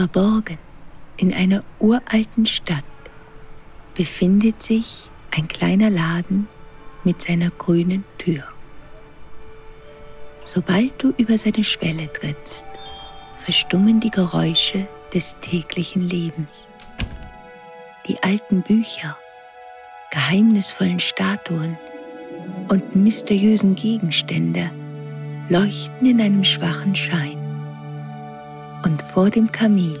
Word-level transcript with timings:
Verborgen 0.00 0.56
in 1.18 1.34
einer 1.34 1.62
uralten 1.78 2.46
Stadt 2.46 2.84
befindet 3.94 4.62
sich 4.62 5.10
ein 5.30 5.46
kleiner 5.46 5.90
Laden 5.90 6.48
mit 7.04 7.20
seiner 7.20 7.50
grünen 7.50 8.02
Tür. 8.16 8.44
Sobald 10.42 11.02
du 11.02 11.12
über 11.18 11.36
seine 11.36 11.62
Schwelle 11.62 12.10
trittst, 12.10 12.66
verstummen 13.44 14.00
die 14.00 14.08
Geräusche 14.08 14.88
des 15.12 15.36
täglichen 15.42 16.08
Lebens. 16.08 16.70
Die 18.08 18.22
alten 18.22 18.62
Bücher, 18.62 19.18
geheimnisvollen 20.12 21.00
Statuen 21.00 21.76
und 22.70 22.96
mysteriösen 22.96 23.74
Gegenstände 23.74 24.70
leuchten 25.50 26.06
in 26.06 26.22
einem 26.22 26.44
schwachen 26.44 26.94
Schein. 26.94 27.39
Und 28.82 29.02
vor 29.02 29.28
dem 29.28 29.50
Kamin 29.52 29.98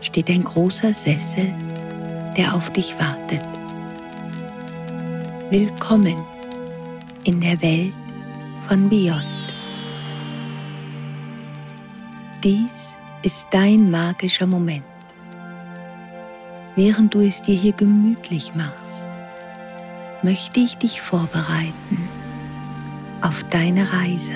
steht 0.00 0.28
ein 0.28 0.42
großer 0.42 0.92
Sessel, 0.92 1.52
der 2.36 2.54
auf 2.54 2.72
dich 2.72 2.98
wartet. 2.98 3.46
Willkommen 5.50 6.16
in 7.24 7.40
der 7.40 7.60
Welt 7.62 7.94
von 8.66 8.88
Beyond. 8.88 9.24
Dies 12.42 12.96
ist 13.22 13.46
dein 13.52 13.90
magischer 13.90 14.46
Moment. 14.46 14.84
Während 16.74 17.14
du 17.14 17.20
es 17.20 17.40
dir 17.40 17.56
hier 17.56 17.72
gemütlich 17.72 18.52
machst, 18.54 19.06
möchte 20.22 20.58
ich 20.60 20.76
dich 20.76 21.00
vorbereiten 21.00 22.08
auf 23.22 23.44
deine 23.50 23.92
Reise 23.92 24.34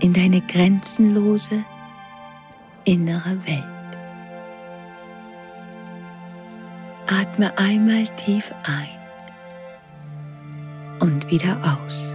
in 0.00 0.12
deine 0.12 0.42
grenzenlose 0.42 1.64
innere 2.84 3.36
Welt. 3.46 3.64
Atme 7.06 7.56
einmal 7.58 8.06
tief 8.16 8.52
ein 8.64 8.88
und 11.00 11.30
wieder 11.30 11.56
aus. 11.62 12.14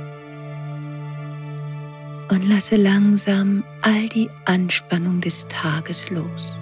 Und 2.29 2.47
lasse 2.47 2.75
langsam 2.75 3.63
all 3.81 4.07
die 4.09 4.29
Anspannung 4.45 5.21
des 5.21 5.47
Tages 5.47 6.09
los. 6.09 6.59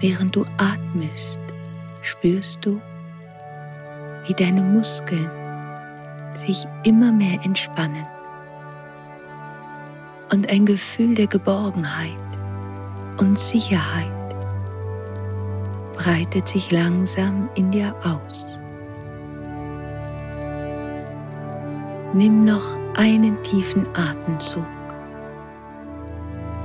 Während 0.00 0.34
du 0.34 0.44
atmest, 0.56 1.38
spürst 2.02 2.64
du, 2.64 2.80
wie 4.26 4.34
deine 4.34 4.62
Muskeln 4.62 5.30
sich 6.34 6.66
immer 6.84 7.12
mehr 7.12 7.38
entspannen 7.44 8.06
und 10.32 10.50
ein 10.50 10.64
Gefühl 10.64 11.14
der 11.14 11.26
Geborgenheit 11.26 12.16
und 13.18 13.38
Sicherheit 13.38 14.10
breitet 15.94 16.48
sich 16.48 16.70
langsam 16.70 17.48
in 17.54 17.70
dir 17.70 17.94
aus. 18.04 18.58
Nimm 22.14 22.44
noch 22.44 22.76
einen 22.96 23.40
tiefen 23.42 23.86
Atemzug 23.94 24.66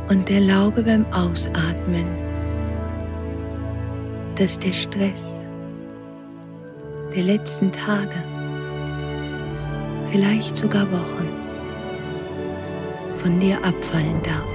und 0.09 0.29
erlaube 0.29 0.83
beim 0.83 1.05
Ausatmen, 1.11 2.05
dass 4.35 4.57
der 4.57 4.73
Stress 4.73 5.41
der 7.15 7.23
letzten 7.23 7.71
Tage, 7.71 8.15
vielleicht 10.11 10.57
sogar 10.57 10.89
Wochen, 10.91 11.34
von 13.25 13.39
dir 13.39 13.57
abfallen 13.63 14.21
darf. 14.21 14.45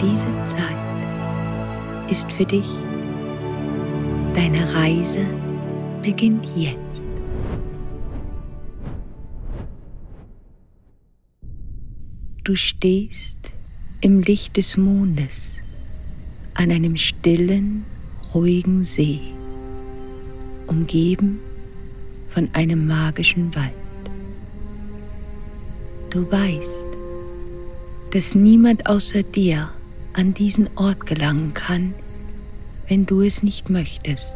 Diese 0.00 0.26
Zeit 0.46 2.10
ist 2.10 2.32
für 2.32 2.46
dich. 2.46 2.64
Deine 4.32 4.72
Reise 4.72 5.26
beginnt 6.00 6.48
jetzt. 6.56 7.02
Du 12.42 12.56
stehst 12.56 13.52
im 14.00 14.22
Licht 14.22 14.56
des 14.56 14.78
Mondes 14.78 15.58
an 16.54 16.70
einem 16.70 16.96
stillen, 16.96 17.84
ruhigen 18.32 18.82
See, 18.86 19.20
umgeben 20.68 21.38
von 22.30 22.48
einem 22.54 22.86
magischen 22.86 23.54
Wald. 23.54 23.79
Du 26.10 26.28
weißt, 26.28 26.86
dass 28.10 28.34
niemand 28.34 28.88
außer 28.88 29.22
dir 29.22 29.70
an 30.12 30.34
diesen 30.34 30.68
Ort 30.76 31.06
gelangen 31.06 31.54
kann, 31.54 31.94
wenn 32.88 33.06
du 33.06 33.22
es 33.22 33.44
nicht 33.44 33.70
möchtest. 33.70 34.34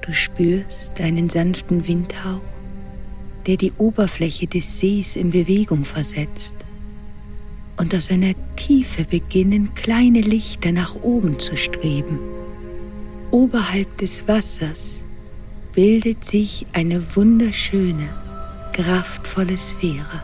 Du 0.00 0.14
spürst 0.14 0.98
einen 0.98 1.28
sanften 1.28 1.86
Windhauch, 1.86 2.40
der 3.46 3.58
die 3.58 3.72
Oberfläche 3.76 4.46
des 4.46 4.78
Sees 4.78 5.14
in 5.14 5.30
Bewegung 5.30 5.84
versetzt. 5.84 6.54
Und 7.76 7.94
aus 7.94 8.06
seiner 8.06 8.32
Tiefe 8.56 9.04
beginnen 9.04 9.74
kleine 9.74 10.22
Lichter 10.22 10.72
nach 10.72 10.94
oben 10.94 11.38
zu 11.38 11.56
streben. 11.58 12.18
Oberhalb 13.30 13.98
des 13.98 14.26
Wassers 14.26 15.04
bildet 15.74 16.24
sich 16.24 16.66
eine 16.72 17.14
wunderschöne, 17.14 18.08
kraftvolle 18.72 19.56
Sphäre. 19.56 20.22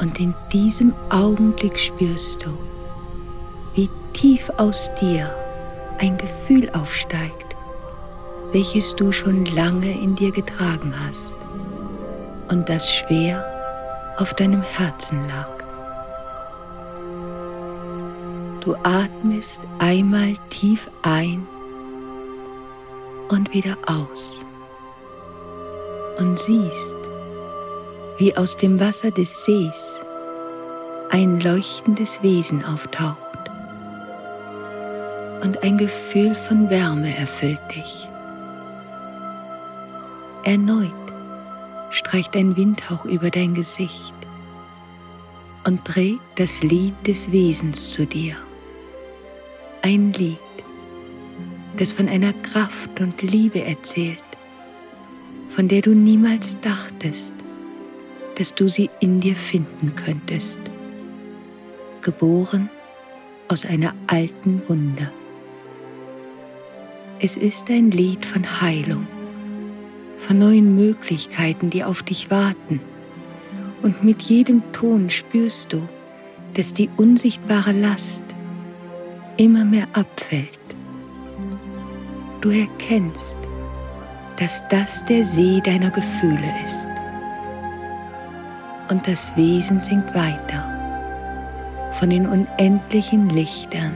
Und 0.00 0.18
in 0.18 0.34
diesem 0.52 0.92
Augenblick 1.10 1.78
spürst 1.78 2.44
du, 2.44 2.50
wie 3.74 3.88
tief 4.12 4.50
aus 4.56 4.90
dir 5.00 5.30
ein 5.98 6.18
Gefühl 6.18 6.70
aufsteigt, 6.70 7.56
welches 8.52 8.94
du 8.96 9.12
schon 9.12 9.46
lange 9.46 9.92
in 9.92 10.16
dir 10.16 10.32
getragen 10.32 10.92
hast 11.06 11.36
und 12.48 12.68
das 12.68 12.92
schwer 12.92 13.44
auf 14.16 14.34
deinem 14.34 14.62
Herzen 14.62 15.18
lag. 15.28 15.48
Du 18.60 18.74
atmest 18.82 19.60
einmal 19.78 20.34
tief 20.50 20.88
ein 21.02 21.46
und 23.28 23.52
wieder 23.52 23.76
aus 23.86 24.44
und 26.18 26.38
siehst, 26.38 26.94
wie 28.18 28.36
aus 28.36 28.56
dem 28.56 28.78
Wasser 28.78 29.10
des 29.10 29.44
Sees 29.44 30.00
ein 31.10 31.40
leuchtendes 31.40 32.22
Wesen 32.22 32.64
auftaucht 32.64 33.18
und 35.42 35.62
ein 35.62 35.76
Gefühl 35.76 36.34
von 36.34 36.70
Wärme 36.70 37.16
erfüllt 37.16 37.60
dich. 37.74 38.08
Erneut 40.44 40.90
streicht 41.90 42.34
ein 42.36 42.56
Windhauch 42.56 43.04
über 43.04 43.30
dein 43.30 43.54
Gesicht 43.54 44.14
und 45.64 45.84
trägt 45.84 46.20
das 46.36 46.62
Lied 46.62 46.94
des 47.06 47.30
Wesens 47.30 47.90
zu 47.90 48.06
dir. 48.06 48.36
Ein 49.82 50.12
Lied, 50.12 50.38
das 51.76 51.92
von 51.92 52.08
einer 52.08 52.32
Kraft 52.32 53.00
und 53.00 53.20
Liebe 53.22 53.62
erzählt, 53.62 54.18
von 55.54 55.68
der 55.68 55.82
du 55.82 55.94
niemals 55.94 56.58
dachtest, 56.60 57.34
dass 58.36 58.54
du 58.54 58.68
sie 58.68 58.88
in 59.00 59.20
dir 59.20 59.36
finden 59.36 59.94
könntest. 59.94 60.58
Geboren 62.00 62.70
aus 63.48 63.66
einer 63.66 63.94
alten 64.06 64.62
Wunde. 64.66 65.10
Es 67.20 67.36
ist 67.36 67.68
ein 67.70 67.90
Lied 67.90 68.24
von 68.24 68.60
Heilung, 68.60 69.06
von 70.18 70.38
neuen 70.38 70.74
Möglichkeiten, 70.74 71.70
die 71.70 71.84
auf 71.84 72.02
dich 72.02 72.30
warten. 72.30 72.80
Und 73.82 74.02
mit 74.02 74.22
jedem 74.22 74.62
Ton 74.72 75.10
spürst 75.10 75.72
du, 75.72 75.82
dass 76.54 76.72
die 76.72 76.88
unsichtbare 76.96 77.72
Last 77.72 78.22
immer 79.36 79.64
mehr 79.64 79.86
abfällt. 79.92 80.48
Du 82.40 82.50
erkennst, 82.50 83.36
dass 84.42 84.66
das 84.66 85.04
der 85.04 85.22
See 85.22 85.60
deiner 85.60 85.90
Gefühle 85.90 86.52
ist 86.64 86.88
und 88.90 89.06
das 89.06 89.36
Wesen 89.36 89.78
singt 89.78 90.12
weiter 90.16 90.68
von 91.92 92.10
den 92.10 92.26
unendlichen 92.26 93.28
Lichtern, 93.28 93.92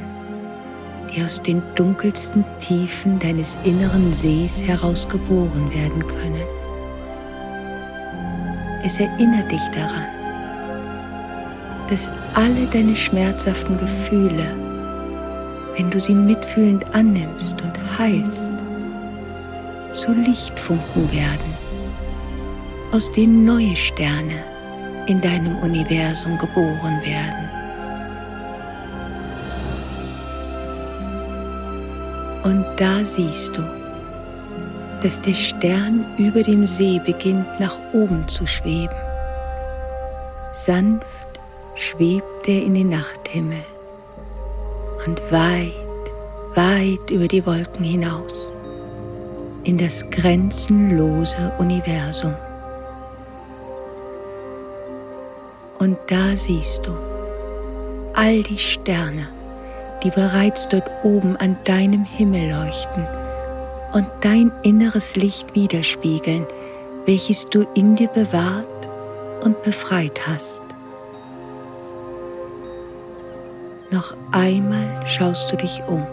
die 1.10 1.24
aus 1.24 1.42
den 1.42 1.60
dunkelsten 1.74 2.44
Tiefen 2.60 3.18
deines 3.18 3.56
inneren 3.64 4.14
Sees 4.14 4.62
herausgeboren 4.62 5.74
werden 5.74 6.06
können. 6.06 6.46
Es 8.84 9.00
erinnert 9.00 9.50
dich 9.50 9.68
daran, 9.74 10.06
dass 11.90 12.08
alle 12.34 12.66
deine 12.72 12.94
schmerzhaften 12.94 13.80
Gefühle, 13.80 14.46
wenn 15.76 15.90
du 15.90 15.98
sie 15.98 16.14
mitfühlend 16.14 16.84
annimmst 16.94 17.60
und 17.62 17.98
heilst, 17.98 18.52
zu 19.96 20.12
Lichtfunken 20.12 21.10
werden 21.12 21.56
aus 22.92 23.10
denen 23.10 23.44
neue 23.44 23.76
Sterne 23.76 24.42
in 25.06 25.20
deinem 25.20 25.58
Universum 25.58 26.38
geboren 26.38 27.00
werden. 27.04 27.48
Und 32.44 32.64
da 32.76 33.04
siehst 33.04 33.56
du, 33.56 33.62
dass 35.02 35.20
der 35.20 35.34
Stern 35.34 36.04
über 36.16 36.42
dem 36.42 36.66
See 36.66 37.00
beginnt 37.04 37.60
nach 37.60 37.78
oben 37.92 38.26
zu 38.28 38.46
schweben. 38.46 38.96
Sanft 40.52 41.04
schwebt 41.74 42.48
er 42.48 42.62
in 42.62 42.74
den 42.74 42.88
Nachthimmel 42.88 43.62
und 45.06 45.20
weit, 45.30 45.72
weit 46.54 47.10
über 47.10 47.28
die 47.28 47.44
Wolken 47.44 47.84
hinaus 47.84 48.55
in 49.66 49.76
das 49.76 50.08
grenzenlose 50.10 51.52
Universum. 51.58 52.34
Und 55.80 55.98
da 56.06 56.36
siehst 56.36 56.86
du 56.86 56.92
all 58.14 58.42
die 58.44 58.58
Sterne, 58.58 59.26
die 60.04 60.10
bereits 60.10 60.68
dort 60.68 60.88
oben 61.02 61.36
an 61.36 61.56
deinem 61.64 62.04
Himmel 62.04 62.50
leuchten 62.50 63.06
und 63.92 64.06
dein 64.20 64.52
inneres 64.62 65.16
Licht 65.16 65.54
widerspiegeln, 65.54 66.46
welches 67.04 67.46
du 67.46 67.66
in 67.74 67.96
dir 67.96 68.08
bewahrt 68.08 68.64
und 69.42 69.60
befreit 69.62 70.18
hast. 70.28 70.60
Noch 73.90 74.14
einmal 74.30 75.06
schaust 75.06 75.50
du 75.50 75.56
dich 75.56 75.82
um 75.88 76.06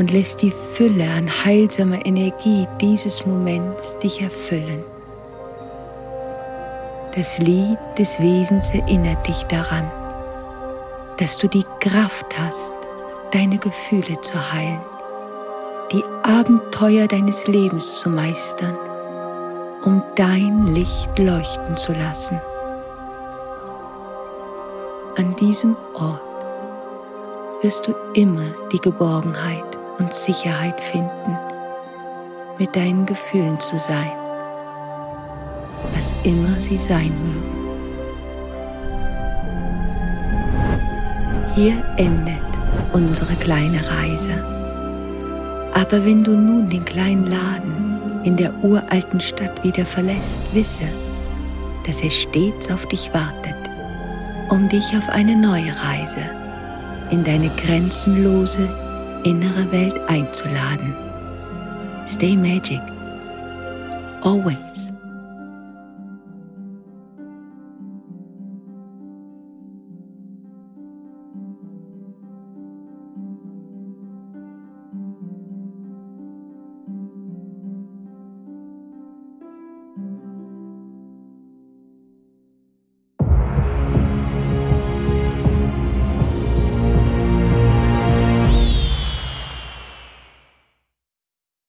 und 0.00 0.12
lässt 0.12 0.40
die 0.40 0.50
Fülle 0.50 1.04
an 1.10 1.28
heilsamer 1.44 2.06
Energie 2.06 2.66
dieses 2.80 3.26
Moments 3.26 3.98
dich 3.98 4.22
erfüllen. 4.22 4.82
Das 7.14 7.36
Lied 7.36 7.76
des 7.98 8.18
Wesens 8.18 8.70
erinnert 8.70 9.28
dich 9.28 9.42
daran, 9.42 9.90
dass 11.18 11.36
du 11.36 11.48
die 11.48 11.66
Kraft 11.80 12.24
hast, 12.38 12.72
deine 13.32 13.58
Gefühle 13.58 14.18
zu 14.22 14.52
heilen, 14.54 14.80
die 15.92 16.02
Abenteuer 16.22 17.06
deines 17.06 17.46
Lebens 17.46 18.00
zu 18.00 18.08
meistern, 18.08 18.74
um 19.84 20.02
dein 20.16 20.68
Licht 20.68 21.18
leuchten 21.18 21.76
zu 21.76 21.92
lassen. 21.92 22.40
An 25.18 25.36
diesem 25.36 25.76
Ort 25.92 26.22
wirst 27.60 27.86
du 27.86 27.94
immer 28.14 28.46
die 28.72 28.80
Geborgenheit 28.80 29.69
und 30.00 30.12
Sicherheit 30.14 30.80
finden, 30.80 31.38
mit 32.58 32.74
deinen 32.74 33.06
Gefühlen 33.06 33.60
zu 33.60 33.78
sein, 33.78 34.10
was 35.94 36.14
immer 36.24 36.58
sie 36.58 36.78
sein 36.78 37.12
mögen. 37.22 37.60
Hier 41.54 41.84
endet 41.98 42.38
unsere 42.92 43.34
kleine 43.34 43.80
Reise. 43.88 44.32
Aber 45.74 46.04
wenn 46.04 46.24
du 46.24 46.32
nun 46.32 46.68
den 46.68 46.84
kleinen 46.84 47.26
Laden 47.26 48.22
in 48.24 48.36
der 48.36 48.52
uralten 48.62 49.20
Stadt 49.20 49.62
wieder 49.62 49.84
verlässt, 49.84 50.40
wisse, 50.52 50.88
dass 51.86 52.00
er 52.00 52.10
stets 52.10 52.70
auf 52.70 52.86
dich 52.86 53.12
wartet, 53.12 53.54
um 54.48 54.68
dich 54.68 54.96
auf 54.96 55.08
eine 55.10 55.36
neue 55.36 55.72
Reise 55.82 56.20
in 57.10 57.22
deine 57.24 57.50
grenzenlose 57.50 58.68
innere 59.24 59.70
Welt 59.72 59.94
einzuladen. 60.08 60.94
Stay 62.06 62.36
magic. 62.36 62.80
Always. 64.22 64.92